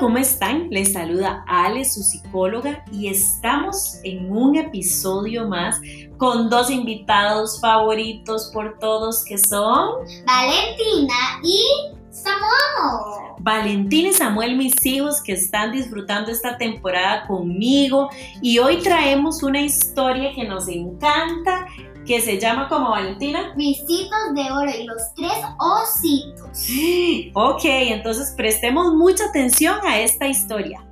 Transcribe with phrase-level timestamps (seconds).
[0.00, 0.68] ¿cómo están?
[0.70, 5.78] Les saluda Ale, su psicóloga, y estamos en un episodio más
[6.16, 11.14] con dos invitados favoritos por todos que son Valentina
[11.44, 13.34] y Samuel.
[13.38, 18.10] Valentina y Samuel, mis hijos que están disfrutando esta temporada conmigo,
[18.42, 21.66] y hoy traemos una historia que nos encanta
[22.06, 23.54] que se llama como Valentina.
[23.56, 26.68] Ricitos de oro y los tres ositos.
[27.34, 30.84] Ok, entonces prestemos mucha atención a esta historia.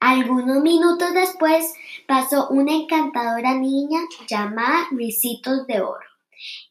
[0.00, 1.74] Algunos minutos después
[2.06, 6.15] pasó una encantadora niña llamada Ricitos de Oro.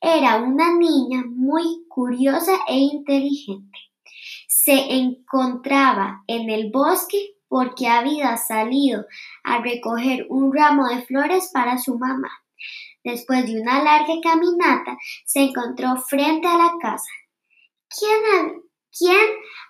[0.02, 3.80] Era una niña muy curiosa e inteligente.
[4.48, 9.06] Se encontraba en el bosque porque había salido
[9.44, 12.30] a recoger un ramo de flores para su mamá.
[13.04, 17.12] Después de una larga caminata, se encontró frente a la casa.
[17.88, 18.64] ¿Quién,
[18.98, 19.26] ¿Quién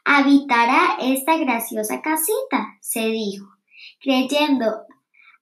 [0.06, 2.78] habitará esta graciosa casita?
[2.82, 3.48] se dijo,
[4.00, 4.86] creyendo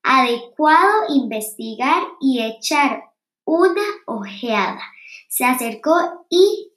[0.01, 3.12] adecuado investigar y echar
[3.45, 4.81] una ojeada.
[5.27, 6.71] Se acercó y,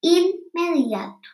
[0.00, 1.28] inmediato.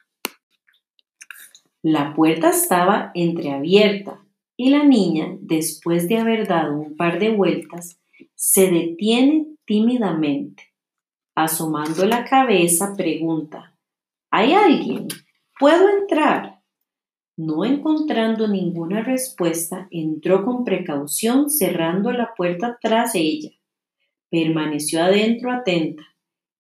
[1.83, 4.25] La puerta estaba entreabierta
[4.57, 8.01] y la niña, después de haber dado un par de vueltas,
[8.35, 10.73] se detiene tímidamente.
[11.35, 13.73] Asomando la cabeza, pregunta,
[14.35, 15.09] ¿Hay alguien?
[15.61, 16.63] ¿Puedo entrar?
[17.37, 23.51] No encontrando ninguna respuesta, entró con precaución cerrando la puerta tras ella.
[24.33, 26.05] Permaneció adentro atenta.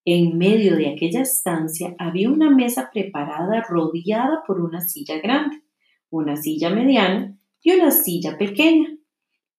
[0.04, 5.62] En medio de aquella estancia había una mesa preparada rodeada por una silla grande,
[6.10, 8.90] una silla mediana y una silla pequeña.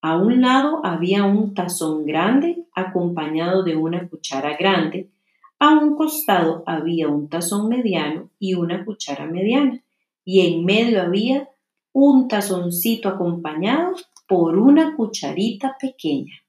[0.04, 5.10] A un lado había un tazón grande acompañado de una cuchara grande.
[5.58, 9.84] A un costado había un tazón mediano y una cuchara mediana.
[10.24, 11.50] Y en medio había
[11.94, 13.96] un tazoncito acompañado
[14.28, 16.43] por una cucharita pequeña.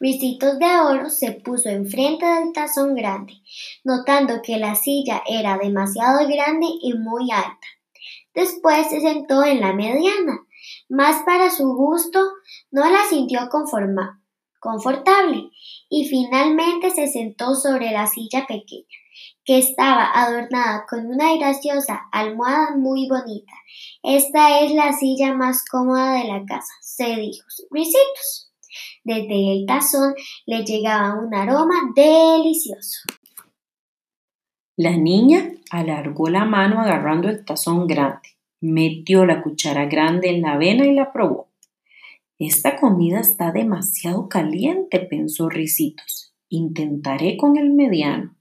[0.00, 3.34] Ricitos de Oro se puso enfrente del tazón grande,
[3.84, 7.66] notando que la silla era demasiado grande y muy alta.
[8.34, 10.44] Después se sentó en la mediana,
[10.88, 12.20] más para su gusto
[12.70, 13.48] no la sintió
[14.60, 15.50] confortable
[15.88, 18.98] y finalmente se sentó sobre la silla pequeña,
[19.44, 23.52] que estaba adornada con una graciosa almohada muy bonita.
[24.02, 27.46] Esta es la silla más cómoda de la casa, se dijo.
[27.70, 28.53] Ricitos.
[29.04, 30.14] Desde el tazón
[30.46, 33.00] le llegaba un aroma delicioso.
[34.76, 38.30] La niña alargó la mano agarrando el tazón grande,
[38.60, 41.48] metió la cuchara grande en la avena y la probó.
[42.38, 46.34] Esta comida está demasiado caliente, pensó Ricitos.
[46.48, 48.34] Intentaré con el mediano.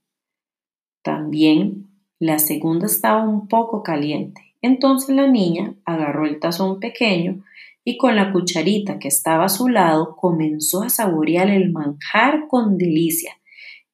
[1.03, 1.87] También
[2.19, 4.55] la segunda estaba un poco caliente.
[4.63, 7.43] Entonces la niña agarró el tazón pequeño
[7.83, 12.77] y con la cucharita que estaba a su lado comenzó a saborear el manjar con
[12.77, 13.33] delicia.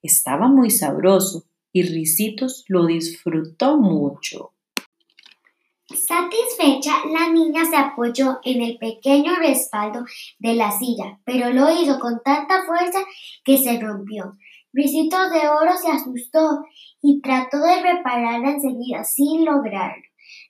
[0.02, 4.54] Estaba muy sabroso y Ricitos lo disfrutó mucho.
[5.88, 10.06] Satisfecha, la niña se apoyó en el pequeño respaldo
[10.38, 13.00] de la silla, pero lo hizo con tanta fuerza
[13.44, 14.38] que se rompió.
[14.72, 16.64] Ricitos de Oro se asustó
[17.02, 20.04] y trató de repararla enseguida sin lograrlo.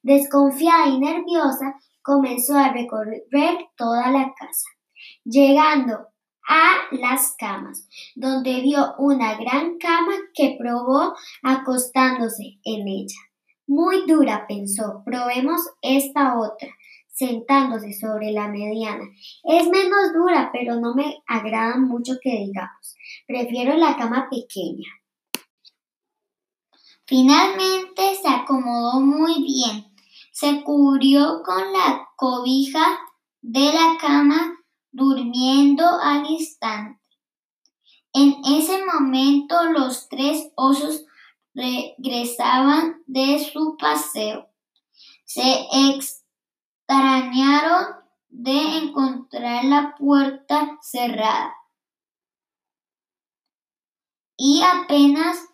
[0.03, 1.75] Desconfiada y nerviosa,
[2.09, 4.67] comenzó a recorrer toda la casa,
[5.23, 6.07] llegando
[6.47, 13.19] a las camas, donde vio una gran cama que probó acostándose en ella.
[13.67, 16.69] Muy dura, pensó, probemos esta otra,
[17.13, 19.03] sentándose sobre la mediana.
[19.43, 22.95] Es menos dura, pero no me agrada mucho que digamos.
[23.27, 24.89] Prefiero la cama pequeña.
[27.05, 29.88] Finalmente se acomodó muy bien
[30.31, 33.00] se cubrió con la cobija
[33.42, 34.56] de la cama
[34.92, 37.00] durmiendo al instante.
[38.13, 41.06] En ese momento los tres osos
[41.53, 44.50] regresaban de su paseo.
[45.25, 45.68] Se
[46.88, 48.00] extrañaron
[48.30, 51.53] de encontrar la puerta cerrada.
[54.38, 55.50] Y apenas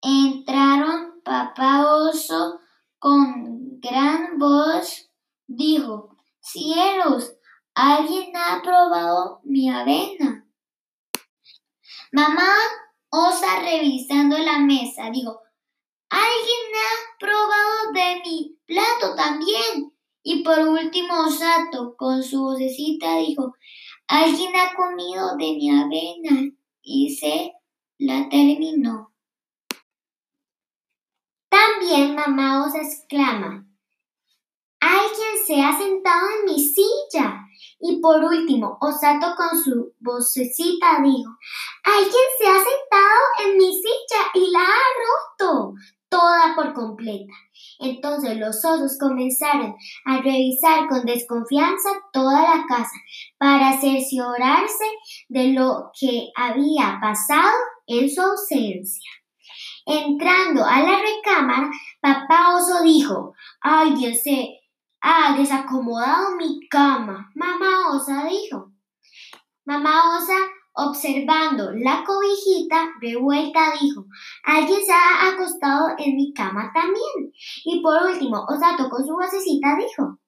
[0.00, 2.60] entraron, papá oso
[2.98, 5.10] con gran voz
[5.46, 7.32] dijo, cielos,
[7.74, 10.46] alguien ha probado mi avena.
[12.12, 12.54] Mamá
[13.10, 15.40] osa revisando la mesa dijo,
[16.08, 19.92] alguien ha probado de mi plato también.
[20.22, 23.54] Y por último Osato con su vocecita dijo,
[24.08, 26.50] alguien ha comido de mi avena
[26.82, 27.52] y se
[27.98, 29.15] la terminó.
[31.48, 33.66] También mamá os exclama,
[34.80, 37.42] alguien se ha sentado en mi silla.
[37.80, 41.30] Y por último, Osato con su vocecita dijo,
[41.84, 45.74] alguien se ha sentado en mi silla y la ha roto
[46.08, 47.32] toda por completa.
[47.78, 52.96] Entonces los osos comenzaron a revisar con desconfianza toda la casa
[53.38, 54.84] para cerciorarse
[55.28, 57.52] de lo que había pasado
[57.86, 59.10] en su ausencia.
[59.86, 64.60] Entrando a la recámara, papá oso dijo, alguien se
[65.00, 67.30] ha desacomodado mi cama.
[67.34, 68.72] Mamá osa dijo.
[69.64, 70.36] Mamá osa
[70.78, 74.04] Observando la cobijita revuelta, dijo,
[74.44, 77.32] alguien se ha acostado en mi cama también.
[77.64, 80.18] Y por último, Osato con su vocecita dijo,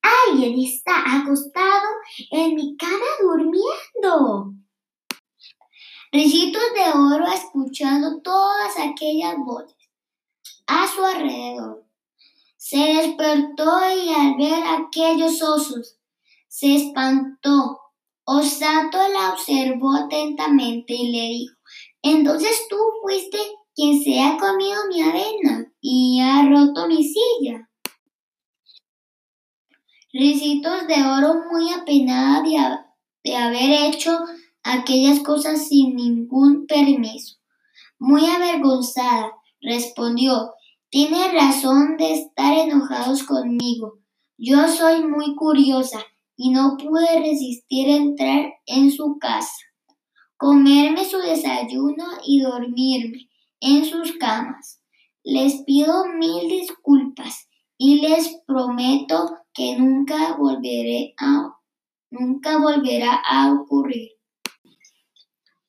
[0.00, 1.86] alguien está acostado
[2.30, 4.54] en mi cama durmiendo.
[6.14, 9.74] Ricitos de oro escuchando todas aquellas voces
[10.68, 11.88] a su alrededor.
[12.56, 15.98] Se despertó y al ver aquellos osos,
[16.46, 17.80] se espantó
[18.26, 21.56] Osato la observó atentamente y le dijo,
[22.00, 23.38] entonces tú fuiste
[23.74, 27.68] quien se ha comido mi arena y ha roto mi silla.
[30.12, 34.16] Ricitos de oro muy apenada de, de haber hecho
[34.64, 37.36] aquellas cosas sin ningún permiso.
[37.98, 40.52] Muy avergonzada, respondió,
[40.90, 43.98] tiene razón de estar enojados conmigo.
[44.36, 46.00] Yo soy muy curiosa
[46.36, 49.54] y no pude resistir entrar en su casa,
[50.36, 53.28] comerme su desayuno y dormirme
[53.60, 54.80] en sus camas.
[55.22, 61.54] Les pido mil disculpas y les prometo que nunca volveré a
[62.10, 64.13] nunca volverá a ocurrir.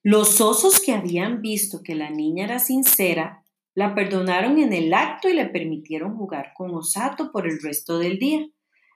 [0.07, 3.43] Los osos que habían visto que la niña era sincera,
[3.73, 8.19] la perdonaron en el acto y le permitieron jugar con Osato por el resto del
[8.19, 8.45] día.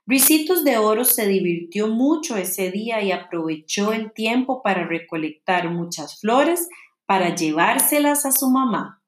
[0.05, 6.19] Ricitos de Oro se divirtió mucho ese día y aprovechó el tiempo para recolectar muchas
[6.19, 6.69] flores
[7.07, 8.98] para llevárselas a su mamá.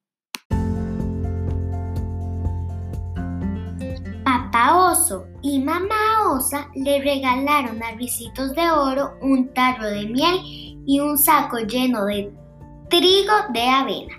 [4.52, 10.42] Papá Oso y Mamá Osa le regalaron a Ricitos de Oro un tarro de miel
[10.86, 12.34] y un saco lleno de
[12.90, 14.14] trigo de avena,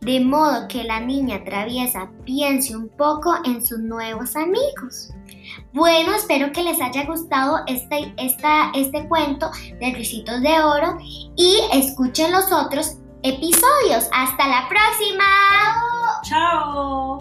[0.00, 5.10] de modo que la niña traviesa piense un poco en sus nuevos amigos.
[5.72, 9.50] Bueno, espero que les haya gustado este, este cuento
[9.80, 10.98] de Ricitos de Oro
[11.34, 14.08] y escuchen los otros episodios.
[14.12, 15.24] Hasta la próxima.
[16.22, 17.18] Chao.